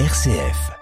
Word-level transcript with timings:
RCF. 0.00 0.72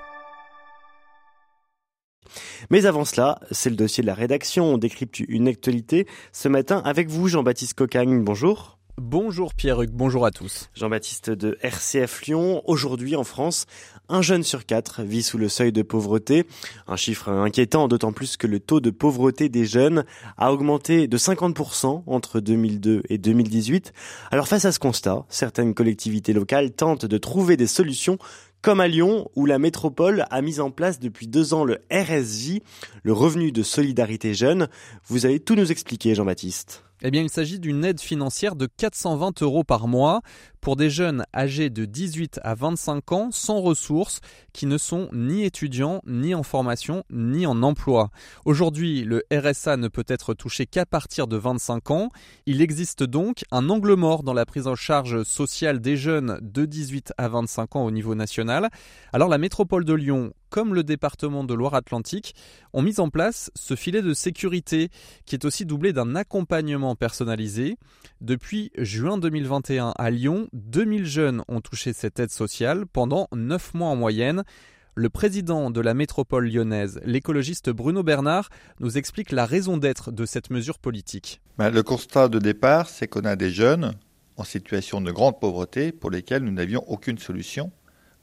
Mais 2.70 2.86
avant 2.86 3.04
cela, 3.04 3.40
c'est 3.50 3.68
le 3.68 3.76
dossier 3.76 4.00
de 4.00 4.06
la 4.06 4.14
rédaction. 4.14 4.72
On 4.72 4.78
décrypte 4.78 5.20
une 5.20 5.48
actualité 5.48 6.06
ce 6.32 6.48
matin 6.48 6.80
avec 6.86 7.10
vous, 7.10 7.28
Jean-Baptiste 7.28 7.74
Cocagne. 7.74 8.24
Bonjour. 8.24 8.78
Bonjour 8.98 9.54
Pierre-Hugues, 9.54 9.92
bonjour 9.92 10.26
à 10.26 10.30
tous. 10.30 10.68
Jean-Baptiste 10.74 11.30
de 11.30 11.56
RCF 11.62 12.22
Lyon. 12.26 12.62
Aujourd'hui 12.66 13.16
en 13.16 13.24
France, 13.24 13.64
un 14.10 14.20
jeune 14.20 14.42
sur 14.42 14.66
quatre 14.66 15.02
vit 15.02 15.22
sous 15.22 15.38
le 15.38 15.48
seuil 15.48 15.72
de 15.72 15.80
pauvreté. 15.80 16.44
Un 16.86 16.96
chiffre 16.96 17.30
inquiétant, 17.30 17.88
d'autant 17.88 18.12
plus 18.12 18.36
que 18.36 18.46
le 18.46 18.60
taux 18.60 18.80
de 18.80 18.90
pauvreté 18.90 19.48
des 19.48 19.64
jeunes 19.64 20.04
a 20.36 20.52
augmenté 20.52 21.08
de 21.08 21.16
50% 21.16 22.02
entre 22.06 22.40
2002 22.40 23.02
et 23.08 23.16
2018. 23.16 23.94
Alors 24.30 24.46
face 24.46 24.66
à 24.66 24.72
ce 24.72 24.78
constat, 24.78 25.24
certaines 25.30 25.72
collectivités 25.72 26.34
locales 26.34 26.72
tentent 26.72 27.06
de 27.06 27.18
trouver 27.18 27.56
des 27.56 27.66
solutions 27.66 28.18
comme 28.62 28.80
à 28.80 28.86
Lyon, 28.86 29.28
où 29.34 29.44
la 29.44 29.58
métropole 29.58 30.24
a 30.30 30.40
mis 30.40 30.60
en 30.60 30.70
place 30.70 31.00
depuis 31.00 31.26
deux 31.26 31.52
ans 31.52 31.64
le 31.64 31.80
RSJ, 31.90 32.60
le 33.02 33.12
revenu 33.12 33.50
de 33.50 33.64
solidarité 33.64 34.34
jeune. 34.34 34.68
Vous 35.08 35.26
allez 35.26 35.40
tout 35.40 35.56
nous 35.56 35.72
expliquer, 35.72 36.14
Jean-Baptiste. 36.14 36.84
Eh 37.02 37.10
bien, 37.10 37.22
il 37.22 37.30
s'agit 37.30 37.58
d'une 37.58 37.84
aide 37.84 38.00
financière 38.00 38.54
de 38.54 38.66
420 38.66 39.42
euros 39.42 39.64
par 39.64 39.88
mois 39.88 40.20
pour 40.62 40.76
des 40.76 40.88
jeunes 40.90 41.24
âgés 41.34 41.70
de 41.70 41.84
18 41.84 42.40
à 42.44 42.54
25 42.54 43.12
ans 43.12 43.28
sans 43.32 43.60
ressources 43.60 44.20
qui 44.52 44.66
ne 44.66 44.78
sont 44.78 45.08
ni 45.12 45.42
étudiants, 45.42 46.00
ni 46.06 46.36
en 46.36 46.44
formation, 46.44 47.02
ni 47.10 47.46
en 47.46 47.62
emploi. 47.64 48.10
Aujourd'hui, 48.44 49.02
le 49.02 49.24
RSA 49.32 49.76
ne 49.76 49.88
peut 49.88 50.04
être 50.06 50.34
touché 50.34 50.66
qu'à 50.66 50.86
partir 50.86 51.26
de 51.26 51.36
25 51.36 51.90
ans. 51.90 52.08
Il 52.46 52.62
existe 52.62 53.02
donc 53.02 53.42
un 53.50 53.68
angle 53.68 53.94
mort 53.94 54.22
dans 54.22 54.34
la 54.34 54.46
prise 54.46 54.68
en 54.68 54.76
charge 54.76 55.24
sociale 55.24 55.80
des 55.80 55.96
jeunes 55.96 56.38
de 56.40 56.64
18 56.64 57.12
à 57.18 57.28
25 57.28 57.76
ans 57.76 57.84
au 57.84 57.90
niveau 57.90 58.14
national. 58.14 58.70
Alors 59.12 59.28
la 59.28 59.38
métropole 59.38 59.84
de 59.84 59.94
Lyon 59.94 60.32
comme 60.52 60.74
le 60.74 60.84
département 60.84 61.44
de 61.44 61.54
Loire-Atlantique, 61.54 62.34
ont 62.74 62.82
mis 62.82 63.00
en 63.00 63.08
place 63.08 63.50
ce 63.56 63.74
filet 63.74 64.02
de 64.02 64.12
sécurité 64.12 64.90
qui 65.24 65.34
est 65.34 65.46
aussi 65.46 65.64
doublé 65.64 65.94
d'un 65.94 66.14
accompagnement 66.14 66.94
personnalisé. 66.94 67.78
Depuis 68.20 68.70
juin 68.76 69.16
2021 69.16 69.94
à 69.96 70.10
Lyon, 70.10 70.48
2000 70.52 71.06
jeunes 71.06 71.42
ont 71.48 71.60
touché 71.60 71.92
cette 71.92 72.20
aide 72.20 72.30
sociale 72.30 72.86
pendant 72.86 73.28
9 73.32 73.74
mois 73.74 73.88
en 73.88 73.96
moyenne. 73.96 74.44
Le 74.94 75.08
président 75.08 75.70
de 75.70 75.80
la 75.80 75.94
métropole 75.94 76.46
lyonnaise, 76.50 77.00
l'écologiste 77.04 77.70
Bruno 77.70 78.02
Bernard, 78.02 78.50
nous 78.78 78.98
explique 78.98 79.32
la 79.32 79.46
raison 79.46 79.78
d'être 79.78 80.12
de 80.12 80.26
cette 80.26 80.50
mesure 80.50 80.78
politique. 80.78 81.40
Ben, 81.56 81.70
le 81.70 81.82
constat 81.82 82.28
de 82.28 82.38
départ, 82.38 82.90
c'est 82.90 83.08
qu'on 83.08 83.24
a 83.24 83.34
des 83.34 83.50
jeunes 83.50 83.94
en 84.36 84.44
situation 84.44 85.00
de 85.00 85.10
grande 85.10 85.40
pauvreté 85.40 85.92
pour 85.92 86.10
lesquels 86.10 86.42
nous 86.42 86.52
n'avions 86.52 86.84
aucune 86.86 87.18
solution 87.18 87.72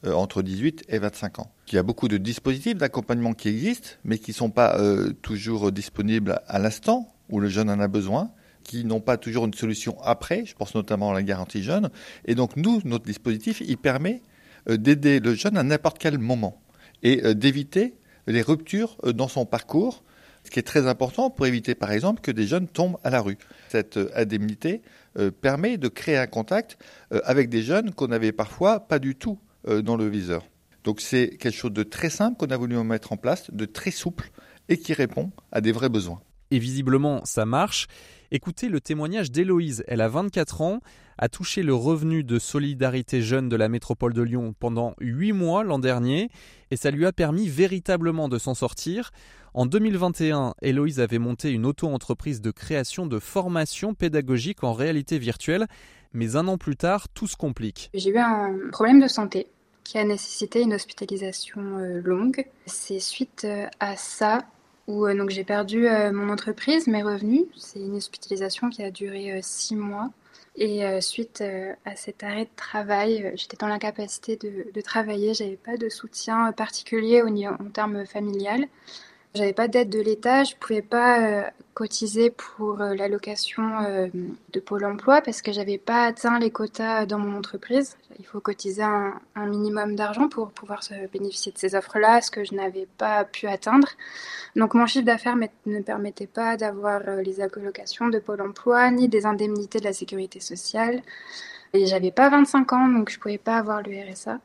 euh, 0.06 0.14
entre 0.14 0.44
18 0.44 0.86
et 0.90 1.00
25 1.00 1.40
ans. 1.40 1.52
Il 1.70 1.76
y 1.76 1.80
a 1.80 1.84
beaucoup 1.84 2.08
de 2.08 2.18
dispositifs 2.18 2.78
d'accompagnement 2.78 3.34
qui 3.34 3.50
existent, 3.50 3.90
mais 4.04 4.20
qui 4.20 4.32
ne 4.32 4.36
sont 4.36 4.52
pas 4.52 4.78
euh, 4.78 5.14
toujours 5.24 5.72
disponibles 5.72 6.40
à 6.48 6.60
l'instant 6.60 7.12
où 7.30 7.40
le 7.40 7.48
jeune 7.48 7.70
en 7.72 7.80
a 7.80 7.88
besoin, 7.88 8.32
qui 8.70 8.86
n'ont 8.86 9.02
pas 9.02 9.18
toujours 9.18 9.46
une 9.46 9.54
solution 9.54 10.00
après. 10.04 10.46
Je 10.46 10.54
pense 10.54 10.76
notamment 10.76 11.10
à 11.10 11.14
la 11.14 11.24
garantie 11.24 11.64
jeune. 11.64 11.90
Et 12.26 12.36
donc 12.36 12.56
nous, 12.56 12.82
notre 12.86 13.06
dispositif, 13.06 13.62
il 13.66 13.78
permet 13.78 14.22
euh, 14.70 14.78
d'aider 14.78 15.20
le 15.20 15.34
jeune 15.34 15.58
à 15.58 15.64
n'importe 15.64 15.98
quel 15.98 16.20
moment 16.20 16.62
et 17.02 17.34
d'éviter 17.34 17.96
les 18.28 18.42
ruptures 18.42 18.98
dans 19.14 19.30
son 19.30 19.46
parcours, 19.46 20.04
ce 20.44 20.52
qui 20.52 20.60
est 20.60 20.64
très 20.64 20.86
important 20.86 21.30
pour 21.30 21.48
éviter 21.48 21.74
par 21.74 21.94
exemple 21.94 22.20
que 22.20 22.30
des 22.30 22.46
jeunes 22.46 22.68
tombent 22.68 22.98
à 23.06 23.10
la 23.10 23.22
rue. 23.22 23.38
Cette 23.70 23.98
indemnité 24.16 24.82
permet 25.42 25.78
de 25.78 25.88
créer 25.88 26.18
un 26.18 26.28
contact 26.28 26.78
avec 27.24 27.48
des 27.48 27.64
jeunes 27.64 27.92
qu'on 27.92 28.10
n'avait 28.10 28.34
parfois 28.34 28.82
pas 28.82 29.00
du 29.00 29.16
tout 29.16 29.40
euh, 29.68 29.82
dans 29.82 29.98
le 29.98 30.08
viseur. 30.08 30.46
Donc 30.86 31.02
c'est 31.02 31.36
quelque 31.38 31.56
chose 31.56 31.74
de 31.74 31.84
très 31.84 32.10
simple 32.10 32.38
qu'on 32.38 32.48
a 32.48 32.56
voulu 32.56 32.78
mettre 32.78 33.12
en 33.12 33.18
place, 33.18 33.52
de 33.52 33.66
très 33.66 33.92
souple 33.92 34.32
et 34.70 34.78
qui 34.78 34.94
répond 34.94 35.32
à 35.52 35.60
des 35.60 35.74
vrais 35.74 35.90
besoins. 35.90 36.22
Et 36.52 36.60
visiblement, 36.60 37.22
ça 37.26 37.46
marche. 37.46 37.88
Écoutez 38.32 38.70
le 38.70 38.82
témoignage 38.82 39.32
d'Héloïse. 39.32 39.84
Elle 39.88 40.02
a 40.02 40.08
24 40.08 40.62
ans, 40.62 40.80
a 41.18 41.30
touché 41.30 41.64
le 41.64 41.74
revenu 41.74 42.24
de 42.24 42.40
solidarité 42.40 43.22
jeune 43.22 43.50
de 43.50 43.56
la 43.56 43.70
métropole 43.70 44.14
de 44.14 44.22
Lyon 44.22 44.54
pendant 44.60 44.94
8 45.00 45.34
mois 45.34 45.64
l'an 45.64 45.80
dernier 45.80 46.30
et 46.72 46.76
ça 46.76 46.92
lui 46.92 47.06
a 47.06 47.12
permis 47.12 47.48
véritablement 47.48 48.30
de 48.30 48.38
s'en 48.38 48.54
sortir. 48.54 49.12
En 49.54 49.66
2021, 49.66 50.54
Héloïse 50.62 51.00
avait 51.00 51.18
monté 51.18 51.52
une 51.52 51.66
auto-entreprise 51.66 52.40
de 52.40 52.52
création 52.52 53.08
de 53.08 53.18
formation 53.20 53.96
pédagogique 53.96 54.64
en 54.64 54.74
réalité 54.74 55.18
virtuelle 55.18 55.68
mais 56.14 56.36
un 56.36 56.48
an 56.48 56.58
plus 56.58 56.76
tard, 56.76 57.08
tout 57.10 57.28
se 57.28 57.38
complique. 57.38 57.90
J'ai 57.94 58.10
eu 58.10 58.18
un 58.18 58.70
problème 58.72 59.00
de 59.00 59.08
santé 59.08 59.48
qui 59.84 59.98
a 59.98 60.04
nécessité 60.04 60.62
une 60.62 60.74
hospitalisation 60.74 61.62
euh, 61.78 62.02
longue. 62.04 62.46
C'est 62.66 63.00
suite 63.00 63.46
euh, 63.46 63.66
à 63.80 63.96
ça 63.96 64.40
où 64.90 65.06
euh, 65.06 65.16
donc 65.16 65.30
j'ai 65.30 65.46
perdu 65.46 65.88
mon 66.12 66.30
entreprise, 66.30 66.88
mes 66.88 67.04
revenus. 67.04 67.46
C'est 67.56 67.80
une 67.80 67.96
hospitalisation 67.96 68.70
qui 68.70 68.84
a 68.84 68.92
duré 68.92 69.40
six 69.42 69.76
mois. 69.76 70.10
Et 70.56 70.82
suite 71.00 71.42
à 71.86 71.96
cet 71.96 72.22
arrêt 72.22 72.44
de 72.44 72.50
travail, 72.58 73.32
j'étais 73.36 73.56
dans 73.56 73.68
l'incapacité 73.68 74.36
de, 74.36 74.82
travailler. 74.82 75.34
J'avais 75.34 75.56
pas 75.56 75.78
de 75.78 75.88
soutien 75.88 76.52
particulier 76.52 77.22
en 77.22 77.70
termes 77.72 78.06
familial. 78.06 78.66
J'avais 79.36 79.54
pas 79.54 79.68
d'aide 79.68 79.90
de 79.90 80.00
l'État, 80.00 80.44
je 80.44 80.56
pouvais 80.56 80.82
pas 80.82 81.22
euh, 81.22 81.44
cotiser 81.76 82.32
pour 82.32 82.82
euh, 82.82 82.96
l'allocation 82.96 83.80
euh, 83.84 84.08
de 84.54 84.60
Pôle 84.60 84.84
emploi 84.86 85.22
parce 85.22 85.44
que 85.44 85.52
j'avais 85.52 85.78
pas 85.78 86.06
atteint 86.06 86.40
les 86.40 86.50
quotas 86.50 87.06
dans 87.06 87.20
mon 87.20 87.38
entreprise. 87.38 87.96
Il 88.18 88.26
faut 88.26 88.40
cotiser 88.40 88.82
un, 88.82 89.22
minimum 89.36 89.96
d'argent 89.96 90.30
pour 90.30 90.50
pouvoir 90.50 90.82
bénéficier 91.14 91.52
de 91.52 91.60
ces 91.60 91.76
offres-là, 91.76 92.22
ce 92.22 92.32
que 92.32 92.44
je 92.44 92.56
n'avais 92.56 92.88
pas 92.98 93.24
pu 93.24 93.46
atteindre. 93.48 93.90
Donc 94.56 94.74
mon 94.74 94.88
chiffre 94.88 95.06
d'affaires 95.06 95.38
ne 95.38 95.80
permettait 95.82 96.28
pas 96.28 96.58
d'avoir 96.58 97.02
les 97.24 97.40
allocations 97.40 98.08
de 98.08 98.18
Pôle 98.18 98.42
emploi 98.42 98.90
ni 98.90 99.08
des 99.10 99.28
indemnités 99.28 99.80
de 99.80 99.86
la 99.86 99.94
sécurité 99.94 100.40
sociale. 100.40 101.04
Et 101.74 101.86
j'avais 101.86 102.12
pas 102.12 102.30
25 102.30 102.74
ans, 102.74 102.88
donc 102.90 103.12
je 103.12 103.20
pouvais 103.20 103.38
pas 103.38 103.58
avoir 103.58 103.84
le 103.84 103.92
RSA. 104.12 104.40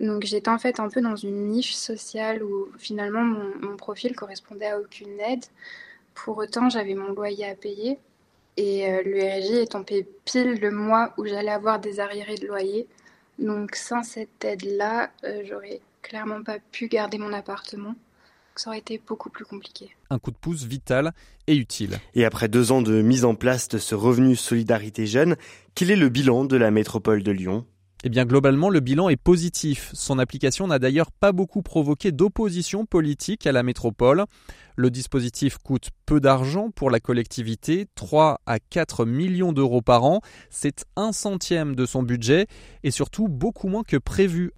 Donc 0.00 0.24
j'étais 0.24 0.48
en 0.48 0.58
fait 0.58 0.78
un 0.80 0.88
peu 0.88 1.00
dans 1.00 1.16
une 1.16 1.48
niche 1.48 1.74
sociale 1.74 2.42
où 2.42 2.68
finalement 2.78 3.22
mon, 3.24 3.76
profil 3.76 4.14
correspondait 4.14 4.70
à 4.70 4.78
aucune 4.78 5.18
aide. 5.20 5.44
Pour 6.14 6.38
autant, 6.38 6.68
j'avais 6.68 6.94
mon 6.94 7.12
loyer 7.12 7.46
à 7.46 7.54
payer 7.54 7.98
et 8.56 8.90
euh, 8.90 9.02
le 9.04 9.18
RJ 9.18 9.62
est 9.62 9.72
tombé 9.72 10.06
pile 10.24 10.58
le 10.60 10.70
mois 10.70 11.14
où 11.16 11.26
j'allais 11.26 11.50
avoir 11.50 11.80
des 11.80 12.00
arriérés 12.00 12.36
de 12.36 12.46
loyer. 12.46 12.86
Donc 13.38 13.74
sans 13.74 14.02
cette 14.02 14.44
aide-là, 14.44 15.10
euh, 15.24 15.42
j'aurais 15.48 15.80
clairement 16.02 16.42
pas 16.42 16.58
pu 16.72 16.88
garder 16.88 17.18
mon 17.18 17.32
appartement. 17.32 17.94
Ça 18.56 18.70
aurait 18.70 18.80
été 18.80 19.00
beaucoup 19.06 19.30
plus 19.30 19.44
compliqué. 19.44 19.94
Un 20.10 20.18
coup 20.18 20.32
de 20.32 20.36
pouce 20.36 20.64
vital 20.64 21.12
et 21.46 21.54
utile. 21.54 22.00
Et 22.14 22.24
après 22.24 22.48
deux 22.48 22.72
ans 22.72 22.82
de 22.82 23.02
mise 23.02 23.24
en 23.24 23.36
place 23.36 23.68
de 23.68 23.78
ce 23.78 23.94
revenu 23.94 24.34
solidarité 24.34 25.06
jeune, 25.06 25.36
quel 25.76 25.92
est 25.92 25.96
le 25.96 26.08
bilan 26.08 26.44
de 26.44 26.56
la 26.56 26.72
métropole 26.72 27.22
de 27.22 27.30
Lyon? 27.30 27.64
Eh 28.04 28.10
bien, 28.10 28.24
globalement, 28.24 28.70
le 28.70 28.78
bilan 28.78 29.08
est 29.08 29.16
positif. 29.16 29.90
Son 29.92 30.20
application 30.20 30.68
n'a 30.68 30.78
d'ailleurs 30.78 31.10
pas 31.10 31.32
beaucoup 31.32 31.62
provoqué 31.62 32.12
d'opposition 32.12 32.86
politique 32.86 33.44
à 33.44 33.50
la 33.52 33.64
métropole. 33.64 34.24
Le 34.76 34.90
dispositif 34.90 35.58
coûte 35.58 35.90
peu 36.06 36.20
d'argent 36.20 36.70
pour 36.70 36.90
la 36.92 37.00
collectivité, 37.00 37.88
3 37.96 38.40
à 38.46 38.60
4 38.60 39.04
millions 39.04 39.52
d'euros 39.52 39.82
par 39.82 40.04
an. 40.04 40.20
C'est 40.48 40.84
un 40.94 41.10
centième 41.10 41.74
de 41.74 41.86
son 41.86 42.04
budget 42.04 42.46
et 42.84 42.92
surtout 42.92 43.26
beaucoup 43.26 43.66
moins 43.66 43.82
que 43.82 43.96
prévu. 43.96 44.52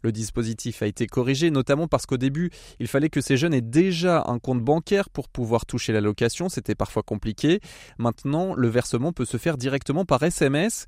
Le 0.00 0.10
dispositif 0.12 0.80
a 0.80 0.86
été 0.86 1.06
corrigé 1.06 1.50
notamment 1.50 1.88
parce 1.88 2.06
qu'au 2.06 2.16
début, 2.16 2.50
il 2.80 2.86
fallait 2.86 3.10
que 3.10 3.20
ces 3.20 3.36
jeunes 3.36 3.52
aient 3.52 3.60
déjà 3.60 4.24
un 4.26 4.38
compte 4.38 4.62
bancaire 4.62 5.10
pour 5.10 5.28
pouvoir 5.28 5.66
toucher 5.66 5.92
l'allocation, 5.92 6.48
c'était 6.48 6.74
parfois 6.74 7.02
compliqué. 7.02 7.60
Maintenant, 7.98 8.54
le 8.54 8.68
versement 8.68 9.12
peut 9.12 9.26
se 9.26 9.36
faire 9.36 9.58
directement 9.58 10.06
par 10.06 10.22
SMS. 10.22 10.86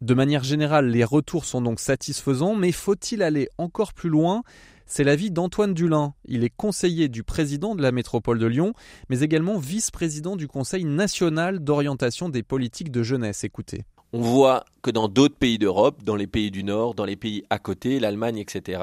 De 0.00 0.14
manière 0.14 0.44
générale, 0.44 0.90
les 0.90 1.02
retours 1.02 1.44
sont 1.44 1.60
donc 1.60 1.80
satisfaisants, 1.80 2.54
mais 2.54 2.70
faut-il 2.70 3.20
aller 3.22 3.48
encore 3.58 3.92
plus 3.92 4.08
loin? 4.08 4.44
C'est 4.86 5.02
l'avis 5.02 5.30
d'Antoine 5.32 5.74
Dulin. 5.74 6.14
Il 6.24 6.44
est 6.44 6.52
conseiller 6.56 7.08
du 7.08 7.24
président 7.24 7.74
de 7.74 7.82
la 7.82 7.90
métropole 7.90 8.38
de 8.38 8.46
Lyon, 8.46 8.74
mais 9.10 9.20
également 9.20 9.58
vice-président 9.58 10.36
du 10.36 10.46
Conseil 10.46 10.84
national 10.84 11.58
d'orientation 11.58 12.28
des 12.28 12.44
politiques 12.44 12.92
de 12.92 13.02
jeunesse. 13.02 13.42
Écoutez. 13.42 13.84
On 14.12 14.22
voit 14.22 14.64
que 14.82 14.90
dans 14.90 15.08
d'autres 15.08 15.36
pays 15.36 15.58
d'Europe, 15.58 16.02
dans 16.04 16.16
les 16.16 16.28
pays 16.28 16.50
du 16.50 16.64
Nord, 16.64 16.94
dans 16.94 17.04
les 17.04 17.16
pays 17.16 17.42
à 17.50 17.58
côté, 17.58 17.98
l'Allemagne, 18.00 18.38
etc., 18.38 18.80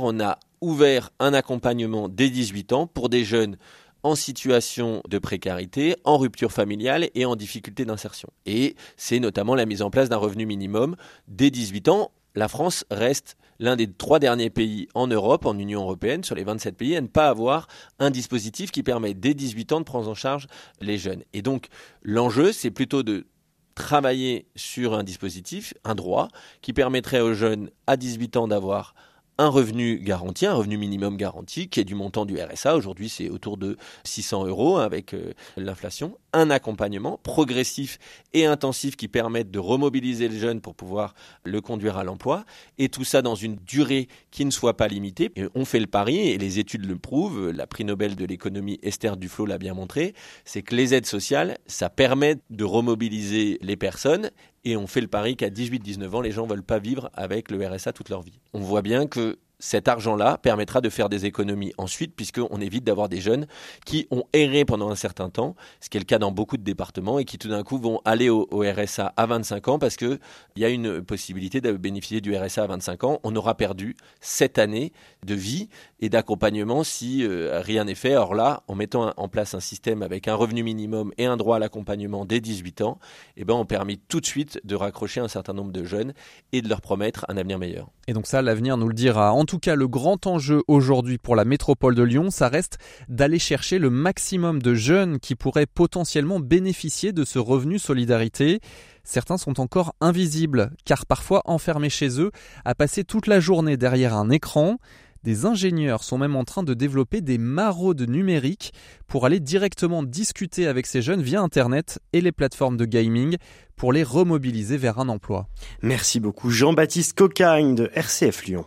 on 0.00 0.18
a 0.20 0.38
ouvert 0.62 1.10
un 1.20 1.34
accompagnement 1.34 2.08
dès 2.08 2.30
18 2.30 2.72
ans 2.72 2.86
pour 2.86 3.08
des 3.10 3.24
jeunes 3.24 3.56
en 4.02 4.14
situation 4.14 5.02
de 5.08 5.18
précarité, 5.18 5.96
en 6.04 6.16
rupture 6.16 6.52
familiale 6.52 7.08
et 7.14 7.24
en 7.24 7.36
difficulté 7.36 7.84
d'insertion. 7.84 8.30
Et 8.46 8.76
c'est 8.96 9.20
notamment 9.20 9.54
la 9.54 9.66
mise 9.66 9.82
en 9.82 9.90
place 9.90 10.08
d'un 10.08 10.16
revenu 10.16 10.46
minimum 10.46 10.96
dès 11.28 11.50
18 11.50 11.88
ans. 11.88 12.10
La 12.34 12.48
France 12.48 12.84
reste 12.90 13.36
l'un 13.58 13.76
des 13.76 13.92
trois 13.92 14.18
derniers 14.18 14.50
pays 14.50 14.88
en 14.94 15.06
Europe, 15.06 15.44
en 15.44 15.58
Union 15.58 15.82
européenne, 15.82 16.24
sur 16.24 16.34
les 16.34 16.44
27 16.44 16.76
pays, 16.76 16.96
à 16.96 17.00
ne 17.00 17.08
pas 17.08 17.28
avoir 17.28 17.68
un 17.98 18.10
dispositif 18.10 18.70
qui 18.70 18.82
permet 18.82 19.14
dès 19.14 19.34
18 19.34 19.72
ans 19.72 19.80
de 19.80 19.84
prendre 19.84 20.08
en 20.08 20.14
charge 20.14 20.46
les 20.80 20.96
jeunes. 20.96 21.22
Et 21.32 21.42
donc 21.42 21.68
l'enjeu, 22.02 22.52
c'est 22.52 22.70
plutôt 22.70 23.02
de 23.02 23.26
travailler 23.74 24.46
sur 24.56 24.94
un 24.94 25.04
dispositif, 25.04 25.74
un 25.84 25.94
droit, 25.94 26.28
qui 26.60 26.72
permettrait 26.72 27.20
aux 27.20 27.34
jeunes 27.34 27.70
à 27.86 27.96
18 27.96 28.36
ans 28.36 28.48
d'avoir 28.48 28.94
un 29.40 29.48
revenu 29.48 29.98
garanti, 29.98 30.44
un 30.44 30.52
revenu 30.52 30.76
minimum 30.76 31.16
garanti, 31.16 31.70
qui 31.70 31.80
est 31.80 31.84
du 31.84 31.94
montant 31.94 32.26
du 32.26 32.38
RSA. 32.38 32.76
Aujourd'hui, 32.76 33.08
c'est 33.08 33.30
autour 33.30 33.56
de 33.56 33.78
600 34.04 34.44
euros 34.44 34.76
avec 34.76 35.14
euh, 35.14 35.32
l'inflation. 35.56 36.18
Un 36.32 36.50
accompagnement 36.50 37.18
progressif 37.22 37.98
et 38.32 38.46
intensif 38.46 38.96
qui 38.96 39.08
permette 39.08 39.50
de 39.50 39.58
remobiliser 39.58 40.28
le 40.28 40.38
jeune 40.38 40.60
pour 40.60 40.74
pouvoir 40.74 41.14
le 41.44 41.60
conduire 41.60 41.96
à 41.96 42.04
l'emploi. 42.04 42.44
Et 42.78 42.88
tout 42.88 43.04
ça 43.04 43.22
dans 43.22 43.34
une 43.34 43.56
durée 43.56 44.08
qui 44.30 44.44
ne 44.44 44.50
soit 44.50 44.76
pas 44.76 44.88
limitée. 44.88 45.32
on 45.54 45.64
fait 45.64 45.80
le 45.80 45.86
pari, 45.86 46.18
et 46.18 46.38
les 46.38 46.58
études 46.58 46.86
le 46.86 46.96
prouvent, 46.96 47.50
la 47.50 47.66
prix 47.66 47.84
Nobel 47.84 48.16
de 48.16 48.24
l'économie 48.24 48.78
Esther 48.82 49.16
Duflo 49.16 49.46
l'a 49.46 49.58
bien 49.58 49.74
montré, 49.74 50.14
c'est 50.44 50.62
que 50.62 50.74
les 50.74 50.94
aides 50.94 51.06
sociales, 51.06 51.58
ça 51.66 51.90
permet 51.90 52.36
de 52.50 52.64
remobiliser 52.64 53.58
les 53.62 53.76
personnes 53.76 54.30
et 54.64 54.76
on 54.76 54.86
fait 54.86 55.00
le 55.00 55.08
pari 55.08 55.36
qu'à 55.36 55.48
18-19 55.48 56.14
ans, 56.14 56.20
les 56.20 56.32
gens 56.32 56.44
ne 56.44 56.50
veulent 56.50 56.62
pas 56.62 56.78
vivre 56.78 57.10
avec 57.14 57.50
le 57.50 57.66
RSA 57.66 57.92
toute 57.92 58.08
leur 58.08 58.22
vie. 58.22 58.40
On 58.52 58.60
voit 58.60 58.82
bien 58.82 59.06
que 59.06 59.38
cet 59.60 59.86
argent-là 59.88 60.38
permettra 60.38 60.80
de 60.80 60.88
faire 60.88 61.08
des 61.08 61.26
économies 61.26 61.72
ensuite, 61.78 62.16
puisqu'on 62.16 62.60
évite 62.60 62.82
d'avoir 62.82 63.08
des 63.08 63.20
jeunes 63.20 63.46
qui 63.84 64.08
ont 64.10 64.24
erré 64.32 64.64
pendant 64.64 64.90
un 64.90 64.96
certain 64.96 65.30
temps, 65.30 65.54
ce 65.80 65.88
qui 65.88 65.98
est 65.98 66.00
le 66.00 66.06
cas 66.06 66.18
dans 66.18 66.32
beaucoup 66.32 66.56
de 66.56 66.64
départements, 66.64 67.18
et 67.18 67.24
qui 67.24 67.38
tout 67.38 67.48
d'un 67.48 67.62
coup 67.62 67.78
vont 67.78 68.00
aller 68.04 68.28
au, 68.28 68.46
RSA 68.50 69.12
à 69.16 69.26
25 69.26 69.68
ans 69.68 69.78
parce 69.78 69.96
qu'il 69.96 70.18
y 70.56 70.64
a 70.64 70.68
une 70.68 71.02
possibilité 71.02 71.60
de 71.60 71.72
bénéficier 71.72 72.20
du 72.20 72.36
RSA 72.36 72.64
à 72.64 72.66
25 72.66 73.04
ans. 73.04 73.20
On 73.22 73.36
aura 73.36 73.54
perdu 73.54 73.96
sept 74.20 74.58
années 74.58 74.92
de 75.24 75.34
vie 75.34 75.68
et 76.00 76.08
d'accompagnement 76.08 76.82
si 76.84 77.24
euh, 77.24 77.60
rien 77.62 77.84
n'est 77.84 77.94
fait. 77.94 78.16
Or 78.16 78.34
là, 78.34 78.62
en 78.68 78.74
mettant 78.74 79.12
en 79.16 79.28
place 79.28 79.54
un 79.54 79.60
système 79.60 80.02
avec 80.02 80.28
un 80.28 80.34
revenu 80.34 80.62
minimum 80.62 81.12
et 81.18 81.26
un 81.26 81.36
droit 81.36 81.56
à 81.56 81.58
l'accompagnement 81.58 82.24
dès 82.24 82.40
18 82.40 82.82
ans, 82.82 82.98
eh 83.36 83.44
ben, 83.44 83.54
on 83.54 83.64
permet 83.64 83.98
tout 84.08 84.20
de 84.20 84.26
suite 84.26 84.60
de 84.64 84.74
raccrocher 84.74 85.20
un 85.20 85.28
certain 85.28 85.52
nombre 85.52 85.72
de 85.72 85.84
jeunes 85.84 86.14
et 86.52 86.62
de 86.62 86.68
leur 86.68 86.80
promettre 86.80 87.24
un 87.28 87.36
avenir 87.36 87.58
meilleur. 87.58 87.90
Et 88.08 88.12
donc 88.12 88.26
ça, 88.26 88.42
l'avenir 88.42 88.76
nous 88.76 88.88
le 88.88 88.94
dira. 88.94 89.32
En 89.32 89.44
tout 89.50 89.58
cas, 89.58 89.74
le 89.74 89.88
grand 89.88 90.28
enjeu 90.28 90.62
aujourd'hui 90.68 91.18
pour 91.18 91.34
la 91.34 91.44
métropole 91.44 91.96
de 91.96 92.04
Lyon, 92.04 92.30
ça 92.30 92.46
reste 92.46 92.78
d'aller 93.08 93.40
chercher 93.40 93.80
le 93.80 93.90
maximum 93.90 94.62
de 94.62 94.74
jeunes 94.74 95.18
qui 95.18 95.34
pourraient 95.34 95.66
potentiellement 95.66 96.38
bénéficier 96.38 97.12
de 97.12 97.24
ce 97.24 97.40
revenu 97.40 97.80
solidarité. 97.80 98.60
Certains 99.02 99.38
sont 99.38 99.58
encore 99.58 99.96
invisibles, 100.00 100.70
car 100.84 101.04
parfois 101.04 101.42
enfermés 101.46 101.90
chez 101.90 102.20
eux, 102.20 102.30
à 102.64 102.76
passer 102.76 103.02
toute 103.02 103.26
la 103.26 103.40
journée 103.40 103.76
derrière 103.76 104.14
un 104.14 104.30
écran. 104.30 104.76
Des 105.24 105.46
ingénieurs 105.46 106.04
sont 106.04 106.16
même 106.16 106.36
en 106.36 106.44
train 106.44 106.62
de 106.62 106.72
développer 106.72 107.20
des 107.20 107.36
maraudes 107.36 108.08
numériques 108.08 108.72
pour 109.08 109.26
aller 109.26 109.40
directement 109.40 110.04
discuter 110.04 110.68
avec 110.68 110.86
ces 110.86 111.02
jeunes 111.02 111.22
via 111.22 111.42
Internet 111.42 111.98
et 112.12 112.20
les 112.20 112.30
plateformes 112.30 112.76
de 112.76 112.84
gaming 112.84 113.36
pour 113.74 113.92
les 113.92 114.04
remobiliser 114.04 114.76
vers 114.76 115.00
un 115.00 115.08
emploi. 115.08 115.48
Merci 115.82 116.20
beaucoup 116.20 116.50
Jean-Baptiste 116.50 117.14
Cocagne 117.14 117.74
de 117.74 117.90
RCF 117.94 118.44
Lyon. 118.44 118.64